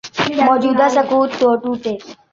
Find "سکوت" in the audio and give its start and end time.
0.95-1.29